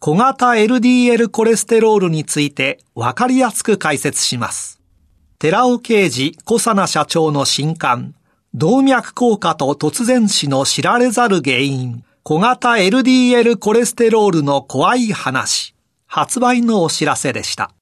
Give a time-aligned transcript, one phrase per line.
[0.00, 4.80] 小型 LDL コレステロールについてわかりやすく解説します。
[5.40, 8.14] 寺尾啓治小佐奈社長の新刊、
[8.54, 15.74] 動脈硬化と突然死の知られざる原因、小型 LDL コレステロールの怖い話、
[16.06, 17.72] 発売のお知らせでした。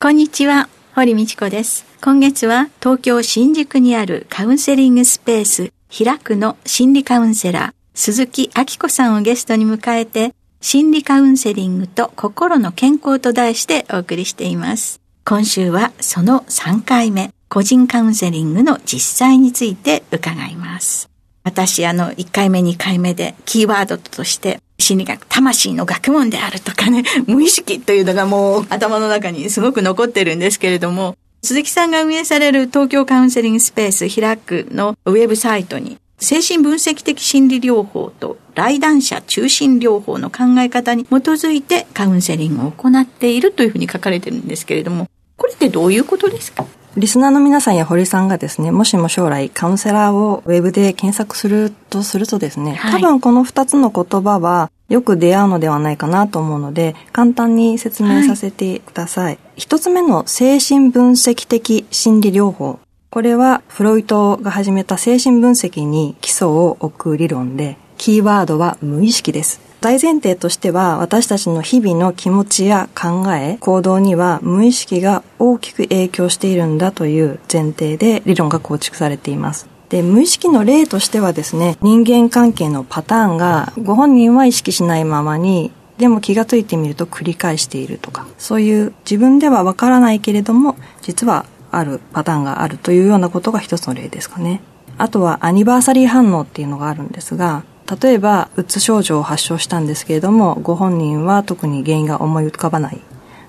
[0.00, 0.68] こんにちは。
[0.94, 1.84] 堀道子です。
[2.00, 10.32] 今月は東京新宿にあるカウンセリングスペース開くの心理カウンセラー鈴木明子さんをゲストに迎えて
[10.66, 14.98] 心理カウンセリングと心の健康と題してお送りしています。
[15.22, 21.10] 今週はその3回目個人カウンセリングの実際について伺います。
[21.42, 46.64] 私あの1回目2回目でキーワードとして心理学、魂の学問であるとかね、 無意識というのがもう頭の中にすごく残ってるんですけれども、鈴木さんが運営される東京カウンセリングスペース開くのウェブサイトに、精神分析的心理療法と来談者中心療法の考え方に基づいてカウンセリングを行っているというふうに書かれてるんですけれども、これってどういうことですか？
[46.96, 59.38] リスナーの皆さんや堀さんがですね、もしも将来カウンセラーをウェブで検索するとするとですね、多分この二つの言葉はよく出会うのではないかなと思うので、簡単に説明させてください。
[59.56, 62.78] 一、はい、つ目の精神分析的心理療法。
[63.14, 69.60] これはフロイトが始めた精神分析に基礎を置く理論で、キーワードは無意識です。
[69.80, 79.68] 大前提としては私たちの日々の気持ちや考え、行動には無意識が大きく影響しているんだという前提で理論が構築されています。
[79.90, 91.46] で、無意識の例としてはですね、人間関係のパターンがご本人は意識しないままにでも気がついてみると繰り返しているとか、そういう自分ではわからないけれども、実は
[91.78, 94.60] あるパターンがあるというようなことが一つの例ですかね。
[94.96, 97.64] あとはアニバーサリー反応っていうのがあるんですが、
[98.00, 103.00] 例えばうつ症状を発症したんですけれどもご本人は特に原因が思い浮かばない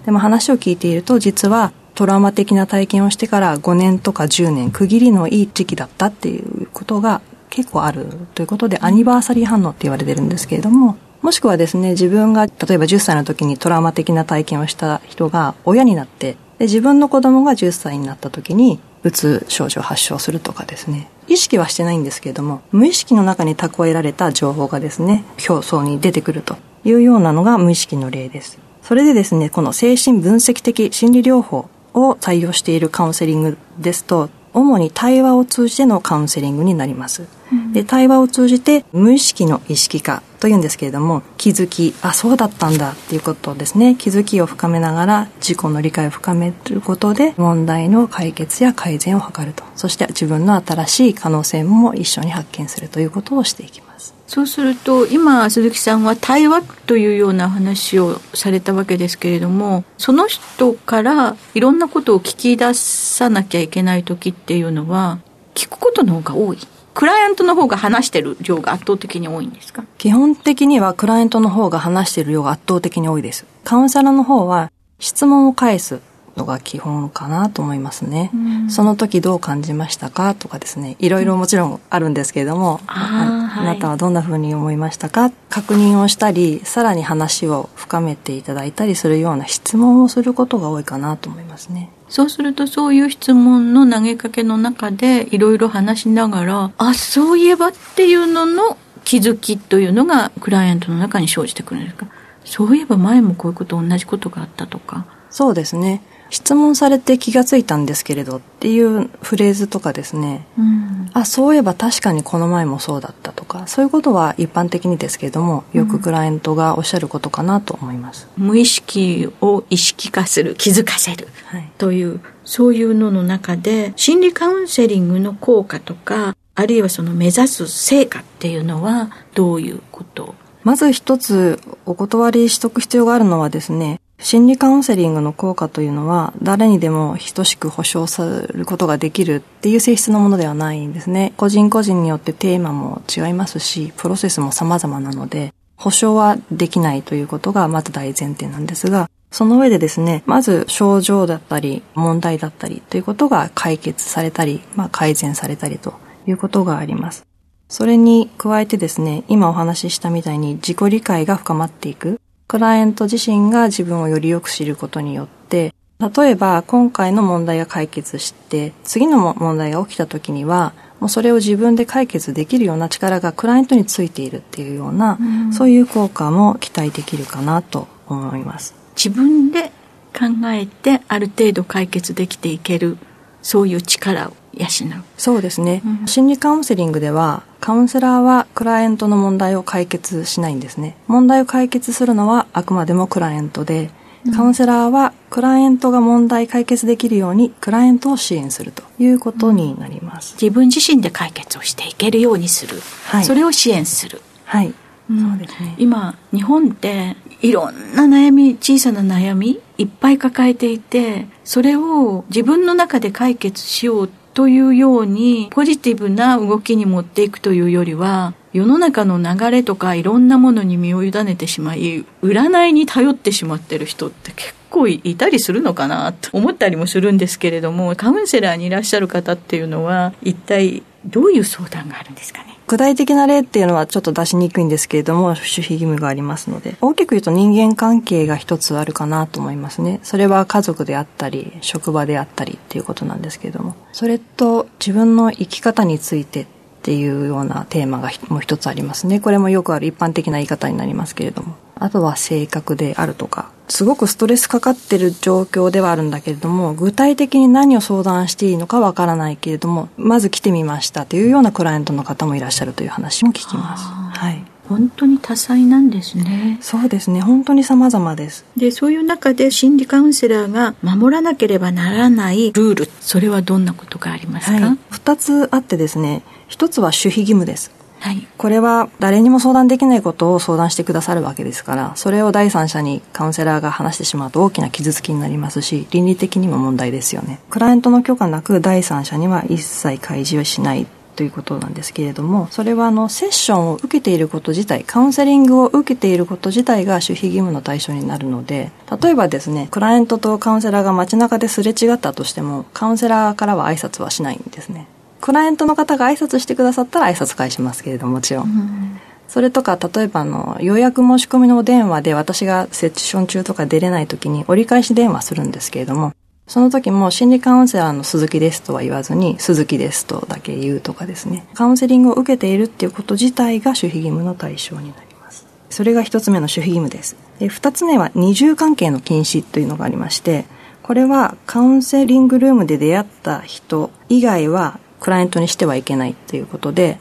[0.06, 21.10] でも話を聞いていると実はトラウマ的な体験をしてから5年とか10年区切りのいい時期だったっていうことが結構あるということでアニバーサリー反応って言われてるんですけれどももしくはですね自分が例えば10歳の時にトラウマ的な体験をした人が親になってで自分の子供が10歳になった時にうつ症状発症するとかですね。
[21.28, 28.60] 意識はしてないんですけれども無意識の中に蓄えられた情報がですね表層に出てくるというようなのが無意識の例です。
[28.82, 37.28] それでですねこの精神分析的心理療法を採用しているカウンセリングですと主に対話を通じてのカウンセリングになります。
[37.52, 53.95] うん、で対話を通じて無意識の意識化というんですけれども気づきあそうだったんだっていうことですね気づきを深めながら自己の理解を深めることで問題の解決や改善を図るとそして自分の新しい可能性も一緒に発見するということをしていきます。
[54.28, 65.20] そうすると今鈴木さんは対話というような話をされたわけですけれどもその人からいろんなことを聞き出さなきゃいけない時っていうのは
[65.54, 66.58] 聞くことの方が多い。
[66.96, 69.84] クライアントの方が話してる量が圧倒的に多いんですか？
[69.98, 73.46] 基本的にはクライアントの方が話してる量が圧倒的に多いです。
[73.66, 76.00] カウンセラーの方は質問を返す。
[76.36, 78.30] のが基本かなと思いますね。
[78.34, 91.90] うん、その時どう感じましたかとかですね、いろいろもちろんあるんですけれども、ああなたはどんな風に思いましたか、確認をしたり、さらに話を深めていただいたりするような質問をすることが多いかなと思いますね。
[92.10, 102.08] そうするとそういう質問の投げかけの中でいろいろ話しながら、あ、そういえばっていうのの気づきというのがクライアントの中に生じてくるんですか？
[102.44, 105.06] そういえば前もこういうこと同じことがあったとか。
[105.32, 106.02] そうですね。
[106.30, 113.56] 質問されて気がついたんですけれどっていうフレーズとかですね、うん、あそういえば確かにこの前もそうだったとか。
[113.60, 118.28] か、そういうことは一般的にですけれども、よくクライアントがおっしゃることかなと思います。
[118.38, 141.34] うん、無意識を意識化する、気づかせる、はい、という、そういうのの中で、心理カウンセリングの効果とか、あるいはその目指す成果っていうのはどういうことまず一つお断りしとく必要があるのはですね、心理カウンセリングの効果というのは誰にでも等しく保証することができるっていう性質のものではないんですね。
[141.38, 155.94] 個人個人によってテーマも違いますし、プロセスも様々なので、保証はできないということがまず大前提なんですが、その上でですね、まず症状だったり問題だったりということが解決されたり、まあ、改善されたりと
[156.26, 157.28] いうことがあります。
[157.68, 162.20] それに加えてですね、今お話ししたみたいに自己理解が深まっていく。
[162.48, 178.76] クライアント自身が自分をよりよく知ることによって、例えば今回の問題が解決して、次の問題が起きた時には、もうそれを自分で解決できるような力がクライアントについているっていうような、うん、そういう効果も期待できるかなと思います。
[178.96, 179.72] 自分で
[180.14, 182.98] 考えてある程度解決できていける、
[183.46, 184.70] そういう力を養う。
[185.18, 190.98] そうですね、うん、心理カウンセリングではカウンセラーはクライアントの問題を解決しないんですね。
[191.08, 193.92] 問題を解決するのはあくまでもクライアントで、
[194.36, 200.34] カウンセラーはクライアントが問題解決できるようにクライアントを支援するということになります。
[200.42, 202.82] 自分自身で解決をしていけるようにする。
[203.06, 204.22] はい、それを支援する。
[204.46, 204.74] はい。
[205.08, 205.76] そうですね。
[205.78, 232.55] 今、日本っていろんな悩み、小さな悩み、いっぱい抱えていて、それを自分の中で解決しようというようにポジティブな動きに持っていくというよりは世の中の流れとかいろんなものに身を委ねてしまい占いに頼ってしまってる人って結構いたりするのかなと思ったりもするんですけれどもカウンセラーにいらっしゃる方っていうのは一体どういう相談があるんですかね？
[232.68, 240.00] 具体的な例っていうのはちょっと出しにくいんですけれども、守秘義務がありますので、大きく言うと人間関係が一つあるかなと思いますね。
[240.02, 246.48] それは家族であったり、職場であったりっていうことなんですけれども、それと自分の生き方についてっ
[246.82, 249.20] ていうようなテーマがもう一つありますね。
[249.20, 251.56] これもよくある一般的な言い方になりますけれども。
[251.76, 253.52] あとは性格であるとか。
[253.68, 263.86] すごくストレスかかってる状況ではあるんだけれども、具体的に何を相談していいのかわからないけれども、まず来てみましたというようなクライアントの方もいらっしゃるという話も聞きます。
[263.86, 264.46] はい。
[264.68, 266.58] 本当に多彩なんですね。
[266.62, 267.22] そうですね。
[267.22, 268.46] 本当に様々です。
[268.58, 274.58] で、そういう中で心理カウンセラーが守らなければならないルール、それはどんなことがありますか、
[274.90, 277.75] 二、はい、つあってですね、一つは守秘義務です。
[278.06, 287.40] はい、これは誰にも相談できないことを相談してくださるわけですから、それを第三者にカウンセラーが話してしまうと大きな傷つきになりますし、倫理的にも問題ですよね。
[287.50, 290.86] クライアントの許可なく第三者には一切開示をしない
[291.16, 304.86] ということなんですけれども、それはあの、セッションを受けていること自体、カウンセリングを受けていること自体が守秘義務の対象になるので、例えばですね、クライアントとカウンセラーが街中ですれ違ったとしても、カウンセラーからは挨拶はしないんですね。
[305.26, 308.46] クライアントの方が挨拶してくださったら挨拶返しますけれども、もちろん。
[308.46, 316.14] うんそれとか、例えばあの、予約申し込みの電話で私がセッション中とか出れない時に折り返し電話するんですけれども、
[316.46, 321.48] その時も心理カウンセラーの鈴木ですとは言わずに、鈴木ですとだけ言うとかですね。
[321.56, 325.48] カウンセリングを受けているっていうこと自体が守秘義務の対象になります。
[325.72, 327.18] それが一つ目の守秘義務です。
[327.40, 330.46] で、二つ目は二重関係の禁止というのがありまして、
[330.84, 336.98] これはカウンセリングルームで出会った人以外はクライアントにしてはいけないっていうことで、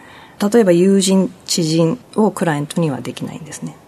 [0.52, 3.78] 例えば友人、知人をクライアントにはできないんですね。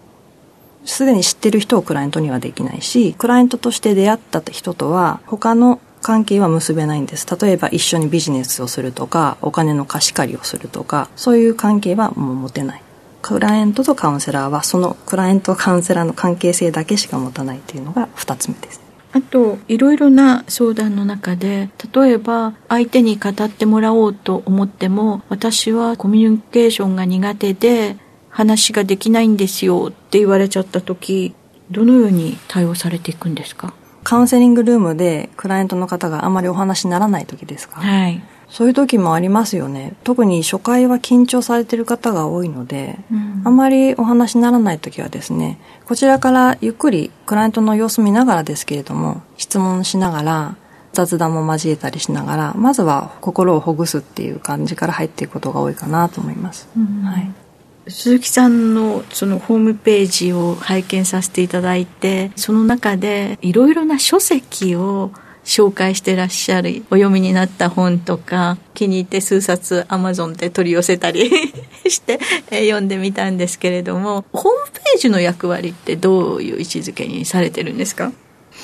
[0.85, 7.27] すでに知ってる人をクライアントにはできないし、クライアントとして出会った人とは他の関係は結べないんです。
[7.39, 12.81] 例えば一緒にビジネスをするとか、お金の貸し借りをするとか、そういう関係はもう持てない。
[13.21, 18.86] クライアントとカウンセラーはそのクライアントカウンセラーの関係性だけしか持たないというのが二つ目です。
[19.17, 27.97] あといろいろな相談の中で例えば相手に語ってもらおうと思っても私はコミュニケーションが苦手で
[28.29, 31.33] 話ができないんですよって言われちゃった時
[31.71, 33.73] どのように対応されていくんですか？
[34.03, 37.81] カウンセリングルームでクライアントの方があまりお話にならない時ですか？
[37.81, 39.93] はいそういう時もありますよね。
[40.03, 50.55] 特に初回は緊張されてる方が多いので、うん、あまりお話にならない時はですね、こちらからゆっくりクライアントの様子見ながらですけれども、質問しながら、
[50.93, 56.67] 雑談も交えたりしながら、まずは心をほぐすっていう感じから入っていくことが多いかなと思います。
[56.75, 57.31] うん、はい。
[57.89, 65.11] 鈴木さんのそのホームページを拝見させていただいて、その中でいろいろな書籍を
[65.47, 71.31] 紹介してらっしゃるお読みになった本とか気に入って数冊アマゾンで取り寄せたり
[71.87, 72.19] して
[72.51, 78.11] 読んでみたんですけれどもホームページの役割ってどういう位置づけにされてるんですか？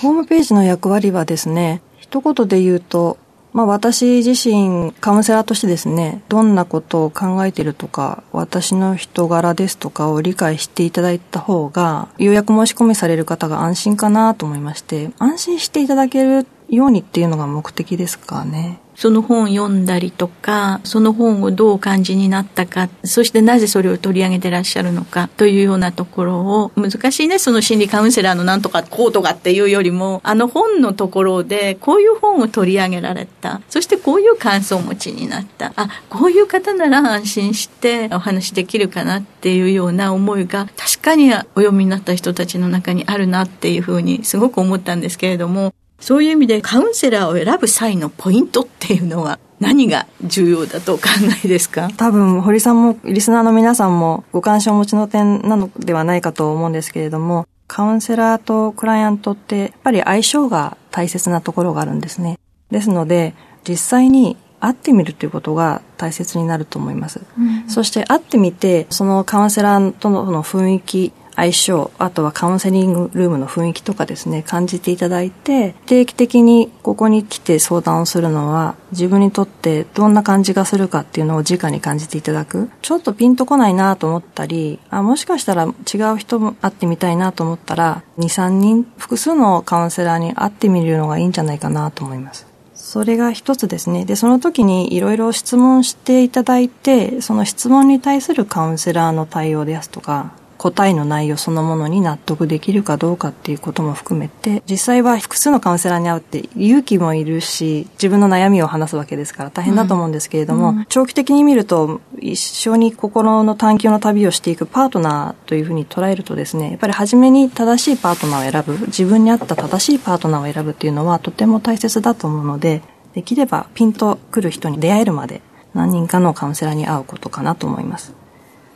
[0.02, 3.18] ホームページの役割はですね一言で言うと
[3.54, 18.80] まあ私自身カウンセラーとしてですね、どんなことを考えているとか、私の人柄ですとかを理解していただいた方が、予約申し込みされる方が安心かなと思いまして、安心していただけるようにっていうのが目的ですかね。
[18.96, 51.03] その本を読んだりとか、その本をどう感じになったか、そしてなぜそれを取り上げてらっしゃるのかというようなところを、難しいね、その心理カウンセラーのなんとかこうとかっていうよりも、あの本のところでこういう本を取り上げられた、そしてこういう感想を持ちになった、あ、こういう方なら安心してお話できるかなっていうような思いが、確かにお読みになった人たちの中にあるなっていうふうにすごく思ったんですけれども、そういう意味でカウンセラーを選ぶ際のポイントっていうのは何が重要だとお考
[51.45, 51.89] えですか？
[51.95, 62.38] 多分堀さんもリスナーの皆さんもご関心をお持ちの点なのではないかと思うんですけれどもカウンセラーとクライアントってやっぱり相性が大切なところがあるんですね。
[62.69, 63.33] ですので
[63.65, 67.22] 実際に会ってみるということが大切になると思います。
[67.39, 82.70] うん、そして会ってみてそのカウンセラーとの雰囲気相性、あとはカウンセリングルームの雰囲気とかですね、感じていただいて、定期的にここに来て相談をするのは、自分にとってどんな感じがするかっていうのを直に感じていただく。
[82.82, 92.46] ちょっとピンとこないなと思ったり、あ、もしかしたら違う人も会ってみたいなと思ったら、2、3人、複数のカウンセラーに会ってみるのがいいんじゃないかなと思います。
[92.75, 94.06] それが一つですね。
[94.06, 122.84] で、その時にいろいろ質問していただいて、その質問に対するカウンセラーの対応ですとか、答えの内容そのものに納得できるかどうかっていうことも含めて、実際は複数のカウンセラーに会うって勇気もいるし、自分の悩みを話すわけですから大変だと思うんですけれども、うん、長期的に見ると一緒に心の探求の旅をしていくパートナーというふうに捉えるとですね、やっぱり初めに正しいパートナーを選ぶ、自分に合った正しいパートナーを選ぶっていうのはとても大切だと思うので、
[123.15, 125.41] できればピンと来る人に出会えるまで
[125.74, 128.23] 何人かのカウンセラーに会うことかなと思います。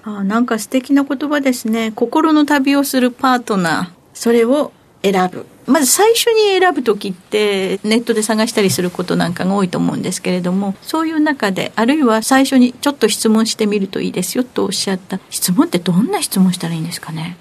[0.10, 1.92] あなんか素敵な言葉ですね。
[1.94, 3.98] 心の旅をするパートナー。
[4.14, 4.72] それを
[5.04, 5.46] 選ぶ。
[5.66, 17.36] まず最初に選ぶ時ってネットで探したりすることなんかが多いと思うんですけれどもそういう中であるいは最初にちょっと質問してみるといいですよとおっしゃった質問ってどんな質問したらいいんですかね？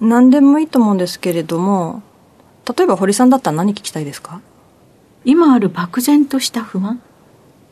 [0.00, 2.02] 何でもいいと思うんですけれども
[2.76, 4.40] 例えば堀さんだったら何聞きたいですか？
[5.24, 7.00] 今ある漠然とした不安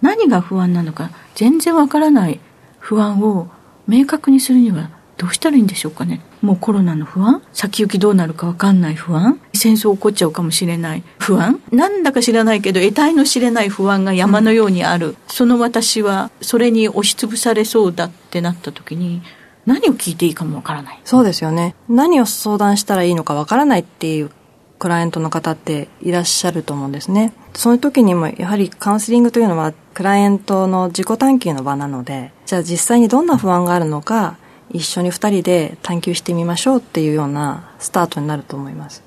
[0.03, 2.39] 何が不安なのか全然わからない
[2.79, 3.49] 不安を
[3.87, 6.21] 明確にするにはどうしたらいいんでしょうかね。
[6.43, 7.43] もうコロナの不安。
[7.53, 9.41] 先行きどうなるか分かんない不安。
[9.55, 11.03] 戦争起こっちゃうかもしれない。
[11.19, 11.61] 不安。
[11.73, 19.23] なんだか知らないけど得体の知れない不安が山のようにある、うん、その私はそれに押しつぶされそうだってなった時に
[19.65, 21.01] 何を聞いていいかも分からない。
[21.05, 21.75] そうですよね。
[21.89, 24.31] 何を相談したらいいのか分からないっていう
[24.79, 34.37] クライアントの方っていらっしゃると思うんですねそういう時にもやはりカウンセリングというのはクライアントの自己探求の場なので、じゃあ実際にどんな不安があるのか、
[34.71, 39.03] 一緒に二人で探求してみましょうっていうようなスタートになると思います。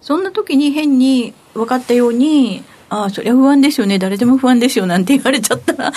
[0.00, 5.92] そんな時に変に分かったように、ああ、そりゃ不安ですよね、誰でも不安ですよなんて言われちゃったら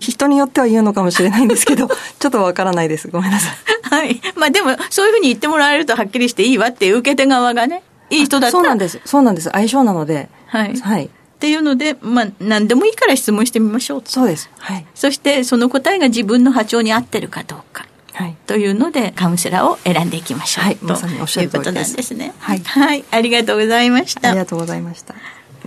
[0.00, 1.86] 人によっては言うのかもしれないんですけど、
[2.18, 3.06] ちょっとわからないです。
[3.06, 3.94] ごめんなさい。
[3.94, 4.20] はい。
[4.34, 8.62] まあでも、そういうふうに言ってもらえるとはっきりしていいわっていう受け手側がね、いい人だったら。
[8.62, 9.00] そうなんです。
[9.04, 9.50] そうなんです。
[9.50, 10.28] 相性なので。
[10.46, 10.76] はい。
[10.76, 11.06] はい。
[11.06, 11.08] っ
[11.38, 14.48] ていうので、まあ、何でもいいから質問してみましょうそうです。
[14.58, 14.86] はい。
[14.94, 17.86] そして、その答えが自分の波長に合ってるかどうか。
[18.12, 18.36] はい。
[18.46, 20.64] というので、カウンセラーを選んでいきましょう。
[20.64, 20.78] はい。
[20.80, 22.32] まさにおっしゃるということなんですね。
[22.38, 22.60] はい。
[22.60, 23.04] はい。
[23.10, 24.30] ありがとうございました。
[24.30, 25.14] ありがとうございました。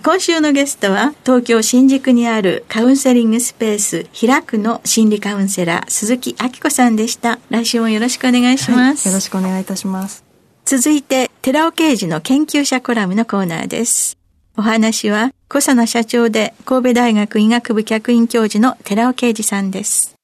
[0.04, 7.40] 今週のゲストは東京新宿にあるカウンセリングスペース開くの心理カウンセラー鈴木明子さんでした。
[7.50, 9.08] 来週もよろしくお願いします。
[9.08, 10.27] はい、よろしくお願いいたします。
[10.70, 14.18] 続いて寺尾啓二の研究者コラムのコーナーです。
[14.58, 20.16] お話は小佐奈社長で神戸大学医学部客員教授の寺尾啓二さんです。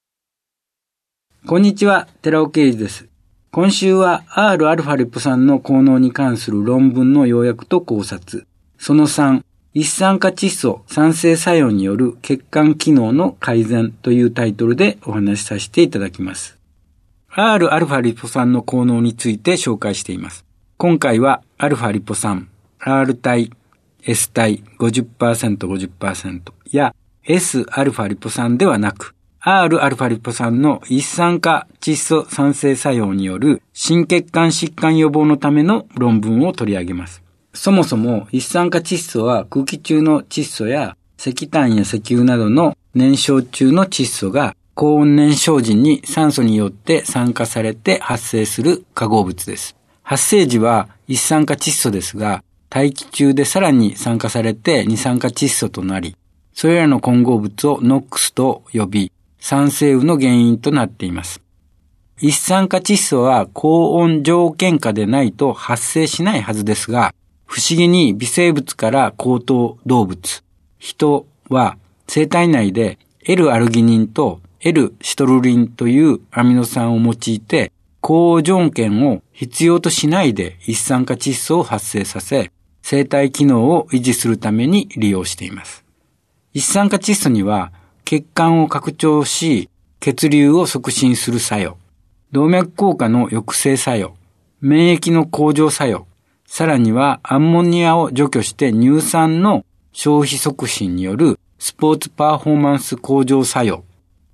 [1.47, 3.07] こんにちは、寺尾啓二です。
[3.53, 8.45] 今週は Rα リポ酸の効能に関する論文の要約と考察。
[8.77, 16.57] その3、一酸化窒素酸性作用による血管機能の改善というタイトルでお話しさせていただきます。
[17.32, 20.44] Rα リポ酸の効能について紹介しています。
[20.76, 22.48] 今回は α リポ酸、
[22.80, 23.52] R 体、
[24.02, 26.94] S 体50%、50%や
[27.24, 37.22] Sα リポ酸ではなく、Rα リポ酸の一酸化窒素酸性作用による心血管疾患予防のための論文を取り上げます。
[37.54, 49.75] そもそも一酸化窒素は空気中の窒素や石炭や石油などの燃焼中の窒素が 高温燃焼時に酸素によって酸化されて発生する化合物です。
[50.01, 56.15] 発生時は一酸化窒素ですが、大気中でさらに酸化されて二酸化窒素となり、
[56.53, 61.41] それらの混合物をノックスと呼び、酸性雨の原因となっています。
[62.19, 67.13] 一酸化窒素は高温条件下でないと発生しないはずですが、
[67.45, 70.43] 不思議に微生物から高等動物、
[70.79, 71.77] 人は
[72.07, 82.49] 生体内で L アルギニンと L シトルリンというアミノ酸を用いて高条件を必要としないで一酸化窒素を発生させ、
[82.81, 85.83] 生体機能を維持するために利用しています。
[86.53, 87.73] 一酸化窒素には
[88.05, 91.77] 血管を拡張し、血流を促進する作用、
[92.31, 94.15] 動脈硬化の抑制作用、
[94.61, 96.07] 免疫の向上作用、
[96.45, 103.83] さらにはアンモニアを除去して乳酸の消費促進によるスポーツパフォーマンス向上作用、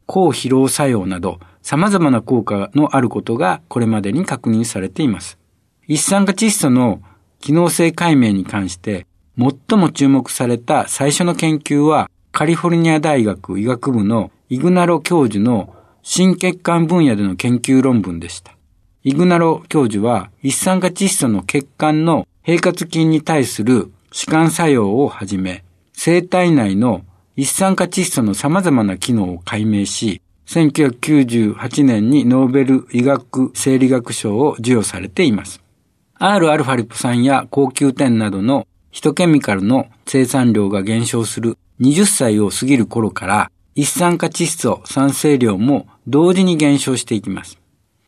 [0.10, 5.38] 抗疲労作用など様々な効果のあることがこれまでに確認されています。
[5.88, 7.04] 一酸化窒素の
[7.40, 9.06] 機能性解明に関して
[9.38, 18.54] 最も注目された最初の研究はカリフォルニア大学医学部のイグナロ教授の心血管分野での研究論文でした。
[19.04, 25.64] イグナロ教授は一酸化窒素の血管の平滑筋に対する弛緩作用をはじめ、
[25.94, 27.04] 生体内の
[27.40, 35.62] 一酸化窒素の様々な機能を解明し、1998年にノーベル医学生理学賞を授与されています。
[36.20, 47.58] Rα リポ酸や高級点などのヒトケミカルの生産量が減少する20歳を過ぎる頃から一酸化窒素酸性量も同時に減少していきます。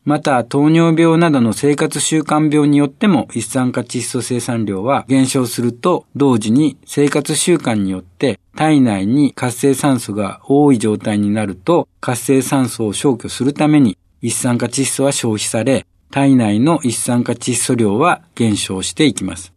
[0.04, 19.52] また、糖尿病などの生活習慣病によっても一酸化窒素生産量は減少すると同時に生活習慣によって体内に活性酸素が多い状態になると活性酸素を消去するために一酸化窒素は消費され体内の一酸化窒素量は減少していきます。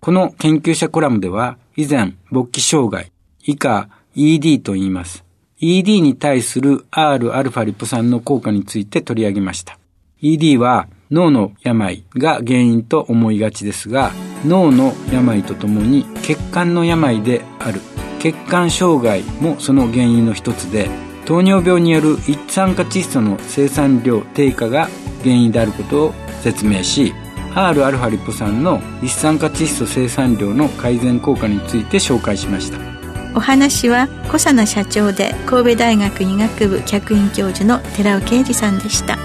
[0.00, 3.10] この研究者コラムでは以前勃起障害
[3.42, 5.23] 以下 ED と言います。
[5.64, 9.78] ED に対する Rα リポ酸の効果について取り上げました。
[10.20, 14.12] ED は脳の病が原因と思いがちですが、
[14.44, 17.80] 脳の病とともに血管の病である
[18.18, 20.90] 血管障害もその原因の一つで、
[21.24, 24.90] 糖尿病による一酸化窒素の生産量低下が
[25.22, 27.14] 原因であることを説明し、
[27.54, 32.93] Rα リポ酸の一酸化窒素生産量の改善効果について紹介しました。
[33.36, 39.18] お話は小佐奈社長で神戸大学医学部客員教授の寺尾啓二さんでした。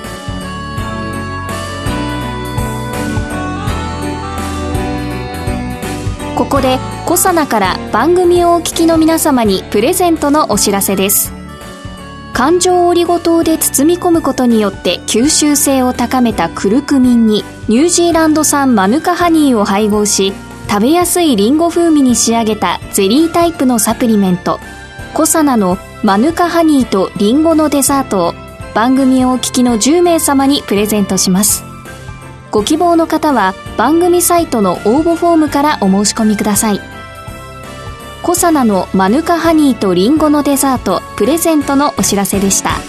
[6.36, 11.34] ここで小佐奈から番組をお聞きの皆様にプレゼントのお知らせです。
[12.34, 20.32] 環状オリゴ糖で包み込むことによって吸収性を高めたクルクミンにニュージーランド産マヌカハニーを配合し
[20.69, 24.60] 食べやすいリンゴ風味に仕上げたゼリータイプのサプリメント。
[25.15, 28.34] コサナのマヌカハニーとリンゴのデザートを
[28.75, 31.63] 番組をお聞きの10名様にプレゼントします。
[32.51, 36.79] ご希望の方は番組サイトの応募フォームからお申し込みください。
[38.21, 42.88] コサナのマヌカハニーとリンゴのデザートプレゼントのお知らせでした。